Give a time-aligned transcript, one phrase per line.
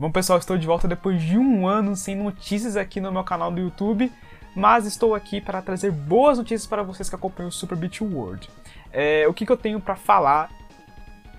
[0.00, 3.50] Bom pessoal, estou de volta depois de um ano sem notícias aqui no meu canal
[3.50, 4.12] do YouTube,
[4.54, 8.48] mas estou aqui para trazer boas notícias para vocês que acompanham o Super Beat World.
[8.92, 10.50] É, o que, que eu tenho para falar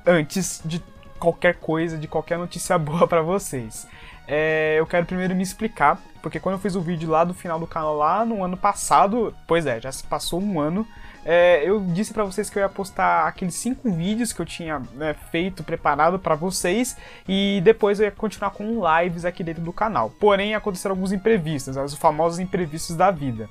[0.05, 0.83] antes de
[1.17, 3.87] qualquer coisa, de qualquer notícia boa para vocês?
[4.31, 7.59] É, eu quero primeiro me explicar, porque quando eu fiz o vídeo lá do final
[7.59, 10.87] do canal lá no ano passado, pois é, já se passou um ano,
[11.25, 14.83] é, eu disse para vocês que eu ia postar aqueles cinco vídeos que eu tinha
[14.93, 16.95] né, feito, preparado para vocês,
[17.27, 20.11] e depois eu ia continuar com lives aqui dentro do canal.
[20.19, 23.49] Porém, aconteceram alguns imprevistos, os famosos imprevistos da vida.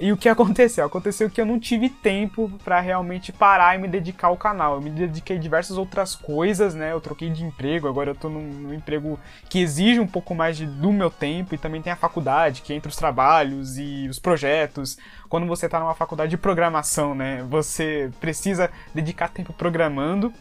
[0.00, 0.86] E o que aconteceu?
[0.86, 4.76] Aconteceu que eu não tive tempo para realmente parar e me dedicar ao canal.
[4.76, 6.92] Eu me dediquei a diversas outras coisas, né?
[6.92, 10.56] Eu troquei de emprego, agora eu tô num, num emprego que exige um pouco mais
[10.56, 14.18] de, do meu tempo e também tem a faculdade, que entre os trabalhos e os
[14.18, 14.96] projetos.
[15.28, 17.44] Quando você tá numa faculdade de programação, né?
[17.50, 20.32] Você precisa dedicar tempo programando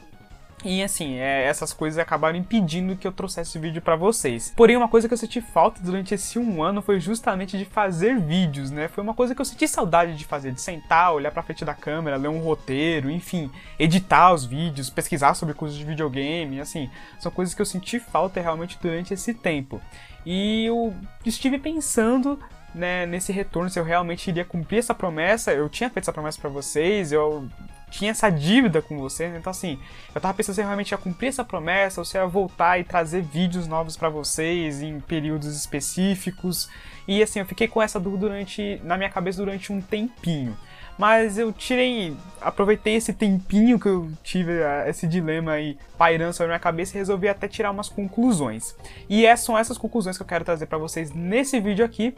[0.63, 4.53] e assim, é, essas coisas acabaram impedindo que eu trouxesse vídeo para vocês.
[4.55, 8.19] Porém, uma coisa que eu senti falta durante esse um ano foi justamente de fazer
[8.19, 8.87] vídeos, né?
[8.87, 11.73] Foi uma coisa que eu senti saudade de fazer, de sentar, olhar pra frente da
[11.73, 17.31] câmera, ler um roteiro, enfim, editar os vídeos, pesquisar sobre coisas de videogame, assim, são
[17.31, 19.81] coisas que eu senti falta realmente durante esse tempo.
[20.25, 20.93] E eu
[21.25, 22.37] estive pensando
[22.73, 25.51] né, nesse retorno, se eu realmente iria cumprir essa promessa.
[25.51, 27.47] Eu tinha feito essa promessa para vocês, eu
[27.89, 29.79] tinha essa dívida com vocês, então assim,
[30.13, 32.79] eu tava pensando se eu realmente ia cumprir essa promessa ou se eu ia voltar
[32.79, 36.69] e trazer vídeos novos para vocês em períodos específicos.
[37.07, 40.55] E assim, eu fiquei com essa dúvida durante, na minha cabeça durante um tempinho.
[40.99, 46.47] Mas eu tirei, aproveitei esse tempinho que eu tive, eh, esse dilema aí pairando sobre
[46.47, 48.75] a minha cabeça e resolvi até tirar umas conclusões.
[49.07, 52.13] E essas são essas conclusões que eu quero trazer para vocês nesse vídeo aqui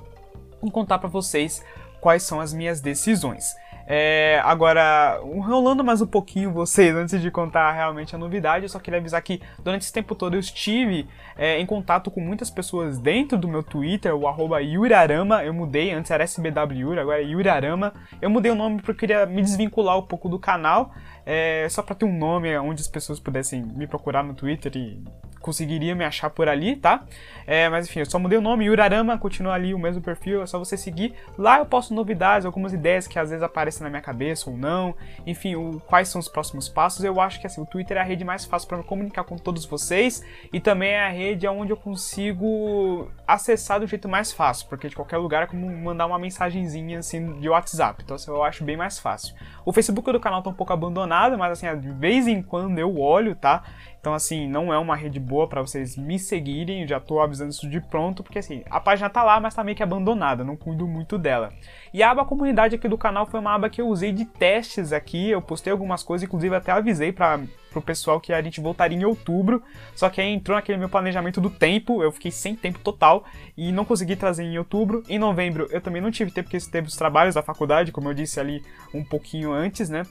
[0.64, 1.64] e contar para vocês
[2.02, 3.56] quais são as minhas decisões.
[3.94, 8.80] É, agora, rolando mais um pouquinho vocês, antes de contar realmente a novidade, eu só
[8.80, 12.98] queria avisar que durante esse tempo todo eu estive é, em contato com muitas pessoas
[12.98, 17.94] dentro do meu Twitter, o arroba Yurarama, eu mudei, antes era SBW agora é Yurarama.
[18.22, 20.94] Eu mudei o nome porque eu queria me desvincular um pouco do canal,
[21.26, 25.04] é, só para ter um nome onde as pessoas pudessem me procurar no Twitter e
[25.42, 27.04] conseguiria me achar por ali, tá?
[27.46, 30.46] É, mas enfim, eu só mudei o nome, Yurarama, continua ali o mesmo perfil, é
[30.46, 31.14] só você seguir.
[31.38, 34.96] Lá eu posto novidades, algumas ideias que às vezes aparecem na minha cabeça ou não.
[35.26, 37.04] Enfim, o, quais são os próximos passos.
[37.04, 39.38] Eu acho que assim, o Twitter é a rede mais fácil para me comunicar com
[39.38, 44.68] todos vocês e também é a rede onde eu consigo acessar do jeito mais fácil,
[44.68, 48.02] porque de qualquer lugar é como mandar uma mensagenzinha assim de WhatsApp.
[48.04, 49.36] Então assim, eu acho bem mais fácil.
[49.66, 52.98] O Facebook do canal tá um pouco abandonado, mas assim, de vez em quando eu
[52.98, 53.64] olho, tá?
[54.02, 57.70] Então, assim, não é uma rede boa para vocês me seguirem, já tô avisando isso
[57.70, 60.88] de pronto, porque assim, a página tá lá, mas tá meio que abandonada, não cuido
[60.88, 61.54] muito dela.
[61.94, 64.92] E a aba comunidade aqui do canal foi uma aba que eu usei de testes
[64.92, 68.98] aqui, eu postei algumas coisas, inclusive até avisei para pro pessoal que a gente voltaria
[68.98, 69.62] em outubro,
[69.96, 73.24] só que aí entrou naquele meu planejamento do tempo, eu fiquei sem tempo total
[73.56, 75.04] e não consegui trazer em outubro.
[75.08, 78.16] Em novembro eu também não tive tempo, porque teve os trabalhos da faculdade, como eu
[78.16, 78.64] disse ali
[78.94, 80.04] um pouquinho antes, né?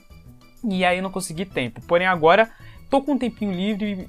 [0.63, 1.81] E aí eu não consegui tempo.
[1.87, 2.49] Porém agora
[2.91, 4.07] tô com um tempinho livre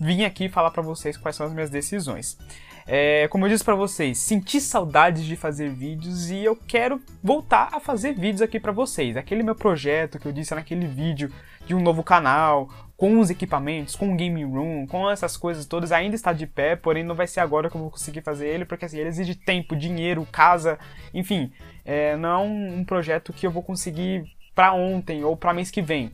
[0.00, 2.36] e vim aqui falar para vocês quais são as minhas decisões.
[2.84, 7.68] É, como eu disse para vocês, senti saudades de fazer vídeos e eu quero voltar
[7.72, 9.16] a fazer vídeos aqui para vocês.
[9.16, 11.30] Aquele meu projeto que eu disse naquele vídeo
[11.64, 15.92] de um novo canal, com os equipamentos, com o game room, com essas coisas todas,
[15.92, 18.64] ainda está de pé, porém não vai ser agora que eu vou conseguir fazer ele,
[18.64, 20.76] porque assim, ele exige tempo, dinheiro, casa,
[21.14, 21.52] enfim,
[21.84, 24.24] é, não é um, um projeto que eu vou conseguir
[24.54, 26.10] para ontem ou para mês que vem.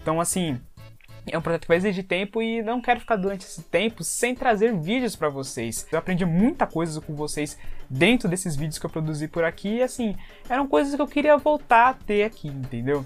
[0.00, 0.60] Então assim,
[1.32, 4.34] é um projeto que vai exigir tempo e não quero ficar durante esse tempo sem
[4.34, 5.86] trazer vídeos para vocês.
[5.90, 7.58] Eu aprendi muita coisa com vocês
[7.88, 10.16] dentro desses vídeos que eu produzi por aqui e assim,
[10.48, 13.04] eram coisas que eu queria voltar a ter aqui, entendeu?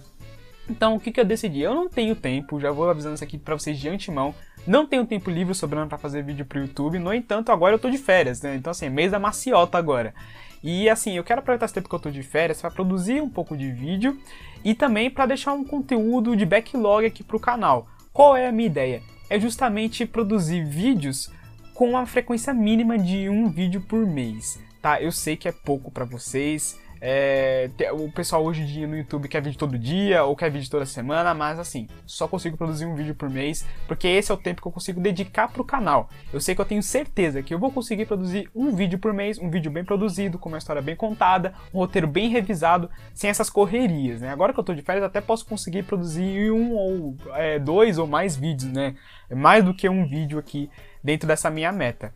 [0.68, 1.60] Então, o que, que eu decidi?
[1.60, 4.34] Eu não tenho tempo, já vou avisando isso aqui para vocês de antemão.
[4.66, 6.98] Não tenho tempo livre sobrando para fazer vídeo pro YouTube.
[6.98, 8.54] No entanto, agora eu tô de férias, né?
[8.54, 10.14] Então, assim, é mês da maciota agora.
[10.62, 13.28] E assim, eu quero aproveitar esse tempo que eu tô de férias para produzir um
[13.28, 14.16] pouco de vídeo
[14.64, 17.88] e também para deixar um conteúdo de backlog aqui pro canal.
[18.12, 19.02] Qual é a minha ideia?
[19.30, 21.30] É justamente produzir vídeos
[21.72, 25.00] com uma frequência mínima de um vídeo por mês, tá?
[25.00, 29.26] Eu sei que é pouco para vocês, é, o pessoal hoje em dia no YouTube
[29.26, 32.94] quer vídeo todo dia ou quer vídeo toda semana, mas assim, só consigo produzir um
[32.94, 36.08] vídeo por mês, porque esse é o tempo que eu consigo dedicar pro canal.
[36.32, 39.36] Eu sei que eu tenho certeza que eu vou conseguir produzir um vídeo por mês,
[39.36, 43.50] um vídeo bem produzido, com uma história bem contada, um roteiro bem revisado, sem essas
[43.50, 44.30] correrias, né?
[44.30, 48.06] Agora que eu tô de férias, até posso conseguir produzir um ou é, dois ou
[48.06, 48.94] mais vídeos, né?
[49.28, 50.70] Mais do que um vídeo aqui
[51.02, 52.14] dentro dessa minha meta.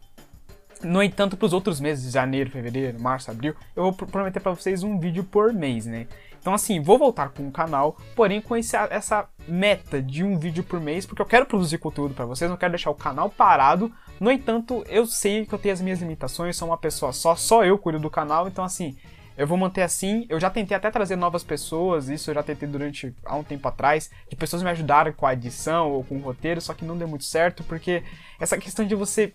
[0.83, 4.83] No entanto, para os outros meses, janeiro, fevereiro, março, abril, eu vou prometer para vocês
[4.83, 6.07] um vídeo por mês, né?
[6.39, 10.63] Então, assim, vou voltar com o canal, porém com esse, essa meta de um vídeo
[10.63, 13.93] por mês, porque eu quero produzir conteúdo para vocês, não quero deixar o canal parado
[14.21, 17.65] No entanto, eu sei que eu tenho as minhas limitações, sou uma pessoa só, só
[17.65, 18.97] eu cuido do canal, então assim,
[19.37, 20.25] eu vou manter assim.
[20.29, 23.67] Eu já tentei até trazer novas pessoas, isso eu já tentei durante há um tempo
[23.67, 26.97] atrás, de pessoas me ajudarem com a edição ou com o roteiro, só que não
[26.97, 28.03] deu muito certo, porque
[28.39, 29.35] essa questão de você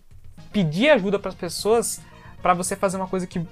[0.52, 2.02] pedir ajuda para as pessoas
[2.42, 3.46] para você fazer uma coisa que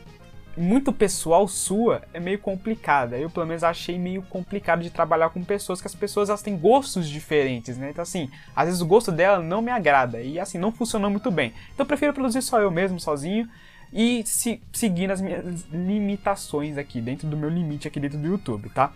[0.58, 3.18] muito pessoal sua é meio complicada.
[3.18, 6.58] Eu, pelo menos, achei meio complicado de trabalhar com pessoas, que as pessoas elas têm
[6.58, 7.92] gostos diferentes, né?
[7.92, 11.32] Então, assim, às vezes o gosto dela não me agrada e, assim, não funcionou muito
[11.32, 11.54] bem.
[11.74, 13.48] Então, eu prefiro produzir só eu mesmo, sozinho
[13.94, 18.70] e se, seguindo as minhas limitações aqui, dentro do meu limite aqui dentro do YouTube,
[18.70, 18.92] tá?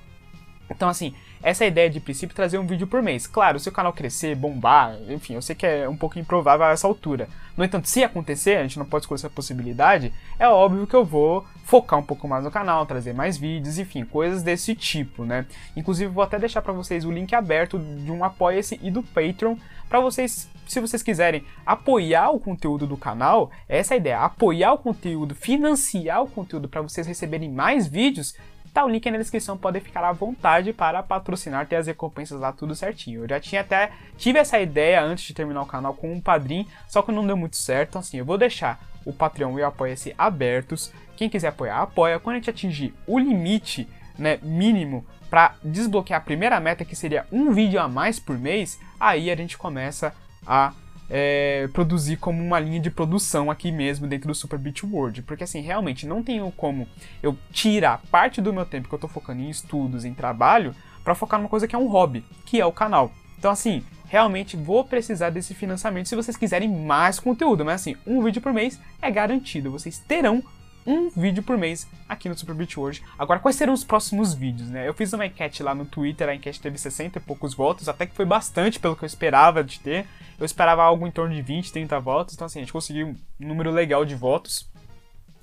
[0.70, 3.28] Então, assim, essa ideia de princípio trazer um vídeo por mês.
[3.28, 6.72] Claro, se o canal crescer, bombar, enfim, eu sei que é um pouco improvável a
[6.72, 7.28] essa altura.
[7.56, 11.06] No entanto, se acontecer, a gente não pode escolher essa possibilidade, é óbvio que eu
[11.06, 15.46] vou focar um pouco mais no canal, trazer mais vídeos, enfim, coisas desse tipo, né?
[15.76, 19.56] Inclusive, vou até deixar para vocês o link aberto de um Apoia-se e do Patreon
[19.94, 24.78] para vocês, se vocês quiserem apoiar o conteúdo do canal, essa é ideia, apoiar o
[24.80, 28.36] conteúdo, financiar o conteúdo para vocês receberem mais vídeos,
[28.74, 32.52] Tá o link na descrição, podem ficar à vontade para patrocinar, ter as recompensas lá
[32.52, 33.24] tudo certinho.
[33.24, 36.66] Eu já tinha até tive essa ideia antes de terminar o canal com um padrinho,
[36.88, 37.90] só que não deu muito certo.
[37.90, 40.92] Então, assim, eu vou deixar o Patreon e o Apoia-se abertos.
[41.16, 42.20] Quem quiser apoiar, apoia.
[42.20, 43.88] Quando a gente atingir o limite
[44.18, 48.80] né, mínimo para desbloquear a primeira meta, que seria um vídeo a mais por mês,
[49.00, 50.16] aí a gente começa
[50.48, 50.74] a
[51.10, 55.22] é, produzir como uma linha de produção aqui mesmo dentro do Super Beat World.
[55.24, 56.88] Porque assim, realmente não tenho como
[57.22, 61.16] eu tirar parte do meu tempo que eu tô focando em estudos, em trabalho, para
[61.16, 63.12] focar numa coisa que é um hobby, que é o canal.
[63.38, 68.24] Então assim, realmente vou precisar desse financiamento se vocês quiserem mais conteúdo, mas assim, um
[68.24, 70.44] vídeo por mês é garantido, vocês terão
[70.86, 73.04] um vídeo por mês aqui no Super Beat World.
[73.18, 74.88] Agora, quais serão os próximos vídeos, né?
[74.88, 78.06] Eu fiz uma enquete lá no Twitter, a enquete teve 60 e poucos votos, até
[78.06, 80.06] que foi bastante pelo que eu esperava de ter.
[80.40, 83.48] Eu esperava algo em torno de 20, 30 votos, então assim, a gente conseguiu um
[83.48, 84.70] número legal de votos.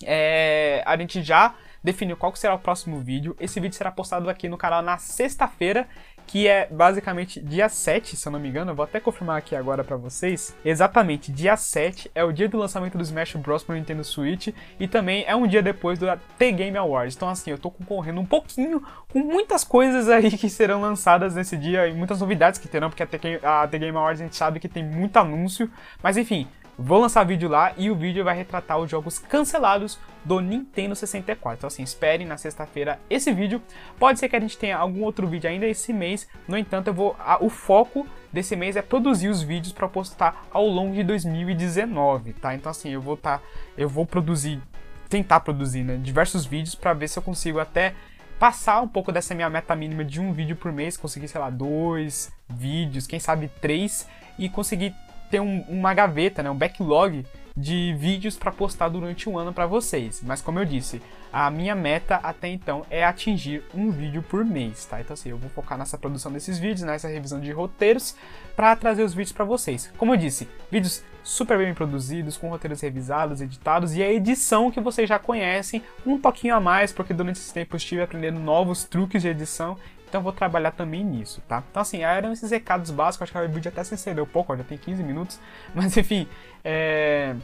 [0.05, 3.37] É, a gente já definiu qual será o próximo vídeo.
[3.41, 5.89] Esse vídeo será postado aqui no canal na sexta-feira,
[6.31, 8.71] que é basicamente dia 7, se eu não me engano.
[8.71, 10.55] Eu vou até confirmar aqui agora para vocês.
[10.65, 14.49] Exatamente, dia 7 é o dia do lançamento do Smash Bros pro Nintendo Switch
[14.79, 16.07] e também é um dia depois do
[16.39, 17.17] The Game Awards.
[17.17, 18.81] Então assim, eu tô concorrendo um pouquinho
[19.13, 23.03] com muitas coisas aí que serão lançadas nesse dia e muitas novidades que terão, porque
[23.43, 25.69] a The Game Awards a gente sabe que tem muito anúncio,
[26.01, 26.47] mas enfim,
[26.83, 31.59] Vou lançar vídeo lá e o vídeo vai retratar os jogos cancelados do Nintendo 64.
[31.59, 33.61] Então assim, esperem na sexta-feira esse vídeo.
[33.99, 36.27] Pode ser que a gente tenha algum outro vídeo ainda esse mês.
[36.49, 40.47] No entanto, eu vou a, o foco desse mês é produzir os vídeos para postar
[40.51, 42.55] ao longo de 2019, tá?
[42.55, 43.43] Então assim, eu vou tá,
[43.77, 44.59] eu vou produzir,
[45.07, 47.93] tentar produzir, né, diversos vídeos para ver se eu consigo até
[48.39, 51.51] passar um pouco dessa minha meta mínima de um vídeo por mês, conseguir, sei lá,
[51.51, 54.95] dois vídeos, quem sabe três, e conseguir
[55.31, 57.25] ter um, uma gaveta, né, um backlog
[57.57, 60.23] de vídeos para postar durante um ano para vocês.
[60.25, 64.85] Mas como eu disse, a minha meta até então é atingir um vídeo por mês,
[64.87, 65.01] tá?
[65.01, 68.17] Então assim, eu vou focar nessa produção desses vídeos, nessa revisão de roteiros
[68.57, 69.93] para trazer os vídeos para vocês.
[69.99, 74.81] Como eu disse, vídeos super bem produzidos, com roteiros revisados, editados e a edição que
[74.81, 78.85] vocês já conhecem, um pouquinho a mais, porque durante esse tempo eu estive aprendendo novos
[78.85, 79.77] truques de edição
[80.11, 81.63] então vou trabalhar também nisso, tá?
[81.71, 84.57] Então assim, eram esses recados básicos, acho que o vídeo até se estendeu pouco, ó,
[84.57, 85.41] já tem 15 minutos,
[85.75, 86.29] mas enfim,
[86.63, 87.35] é...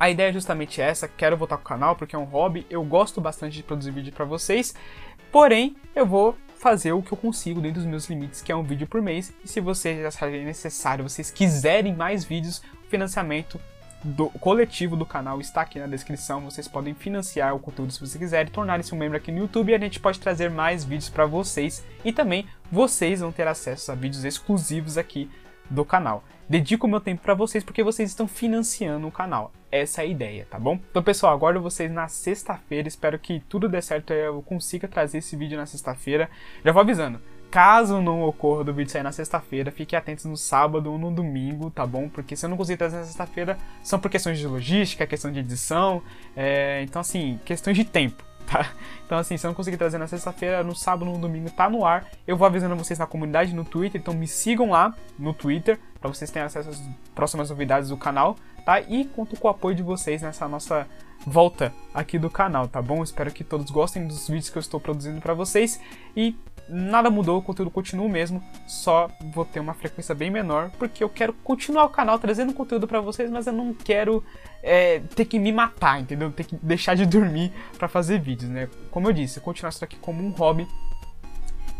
[0.00, 2.82] A ideia é justamente essa, quero voltar com o canal porque é um hobby, eu
[2.82, 4.74] gosto bastante de produzir vídeo para vocês,
[5.30, 8.64] porém eu vou fazer o que eu consigo dentro dos meus limites, que é um
[8.64, 13.60] vídeo por mês, e se vocês acharem necessário, vocês quiserem mais vídeos, o financiamento
[14.06, 16.42] do coletivo do canal está aqui na descrição.
[16.42, 19.70] Vocês podem financiar o conteúdo se você quiser e tornar-se um membro aqui no YouTube
[19.70, 23.90] e a gente pode trazer mais vídeos para vocês e também vocês vão ter acesso
[23.90, 25.28] a vídeos exclusivos aqui
[25.68, 26.22] do canal.
[26.48, 29.52] Dedico meu tempo para vocês porque vocês estão financiando o canal.
[29.72, 30.78] Essa é a ideia, tá bom?
[30.90, 32.86] Então, pessoal, aguardo vocês na sexta-feira.
[32.86, 36.30] Espero que tudo dê certo e eu consiga trazer esse vídeo na sexta-feira.
[36.64, 37.20] Já vou avisando.
[37.50, 41.70] Caso não ocorra do vídeo sair na sexta-feira, fiquem atentos no sábado ou no domingo,
[41.70, 42.08] tá bom?
[42.08, 45.40] Porque se eu não conseguir trazer na sexta-feira, são por questões de logística, questão de
[45.40, 46.02] edição,
[46.36, 46.82] é...
[46.82, 48.72] então assim, questões de tempo, tá?
[49.06, 51.70] Então assim, se eu não conseguir trazer na sexta-feira, no sábado ou no domingo tá
[51.70, 52.06] no ar.
[52.26, 56.12] Eu vou avisando vocês na comunidade no Twitter, então me sigam lá no Twitter, para
[56.12, 56.82] vocês terem acesso às
[57.14, 58.80] próximas novidades do canal, tá?
[58.80, 60.86] E conto com o apoio de vocês nessa nossa
[61.26, 63.02] volta aqui do canal, tá bom?
[63.02, 65.80] Espero que todos gostem dos vídeos que eu estou produzindo para vocês
[66.16, 66.36] e
[66.68, 71.02] nada mudou, o conteúdo continua o mesmo, só vou ter uma frequência bem menor, porque
[71.02, 74.22] eu quero continuar o canal trazendo conteúdo para vocês, mas eu não quero
[74.62, 76.30] é, ter que me matar, entendeu?
[76.32, 78.68] Ter que deixar de dormir para fazer vídeos, né?
[78.90, 80.66] Como eu disse, continuar isso aqui como um hobby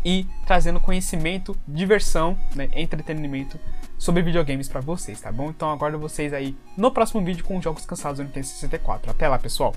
[0.05, 3.59] e trazendo conhecimento, diversão, né, entretenimento
[3.97, 5.49] sobre videogames para vocês, tá bom?
[5.49, 9.11] Então aguardo vocês aí no próximo vídeo com jogos cansados do Nintendo 64.
[9.11, 9.73] Até lá, pessoal!